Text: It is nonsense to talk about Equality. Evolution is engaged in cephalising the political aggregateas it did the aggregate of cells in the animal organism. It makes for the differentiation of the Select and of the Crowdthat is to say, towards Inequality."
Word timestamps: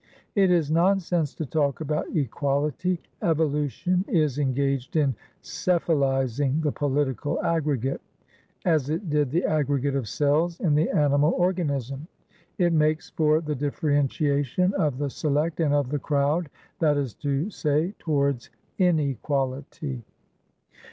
It 0.33 0.49
is 0.49 0.71
nonsense 0.71 1.35
to 1.35 1.45
talk 1.45 1.79
about 1.79 2.07
Equality. 2.15 2.99
Evolution 3.21 4.03
is 4.07 4.39
engaged 4.39 4.95
in 4.95 5.13
cephalising 5.43 6.59
the 6.63 6.71
political 6.71 7.37
aggregateas 7.43 8.89
it 8.89 9.11
did 9.11 9.29
the 9.29 9.45
aggregate 9.45 9.95
of 9.95 10.07
cells 10.07 10.59
in 10.59 10.73
the 10.73 10.89
animal 10.89 11.33
organism. 11.37 12.07
It 12.57 12.73
makes 12.73 13.11
for 13.11 13.41
the 13.41 13.53
differentiation 13.53 14.73
of 14.73 14.97
the 14.97 15.11
Select 15.11 15.59
and 15.59 15.71
of 15.71 15.89
the 15.91 15.99
Crowdthat 15.99 16.97
is 16.97 17.13
to 17.21 17.51
say, 17.51 17.93
towards 17.99 18.49
Inequality." 18.79 20.03